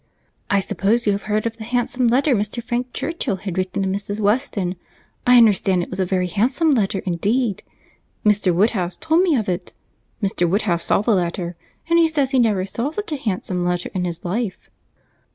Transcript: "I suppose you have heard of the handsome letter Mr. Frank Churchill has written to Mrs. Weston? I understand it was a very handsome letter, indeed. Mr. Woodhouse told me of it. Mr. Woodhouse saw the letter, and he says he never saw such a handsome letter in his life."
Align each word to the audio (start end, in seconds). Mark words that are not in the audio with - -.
"I 0.49 0.61
suppose 0.61 1.05
you 1.05 1.11
have 1.11 1.21
heard 1.29 1.45
of 1.45 1.57
the 1.57 1.63
handsome 1.63 2.07
letter 2.07 2.35
Mr. 2.35 2.63
Frank 2.63 2.91
Churchill 2.91 3.35
has 3.35 3.53
written 3.55 3.83
to 3.83 3.87
Mrs. 3.87 4.19
Weston? 4.19 4.75
I 5.27 5.37
understand 5.37 5.83
it 5.83 5.91
was 5.91 5.99
a 5.99 6.07
very 6.07 6.25
handsome 6.25 6.71
letter, 6.71 7.03
indeed. 7.05 7.61
Mr. 8.25 8.51
Woodhouse 8.51 8.97
told 8.97 9.21
me 9.21 9.35
of 9.35 9.47
it. 9.47 9.73
Mr. 10.19 10.49
Woodhouse 10.49 10.85
saw 10.85 11.03
the 11.03 11.11
letter, 11.13 11.55
and 11.87 11.99
he 11.99 12.07
says 12.07 12.31
he 12.31 12.39
never 12.39 12.65
saw 12.65 12.89
such 12.89 13.11
a 13.11 13.15
handsome 13.15 13.63
letter 13.63 13.91
in 13.93 14.05
his 14.05 14.25
life." 14.25 14.71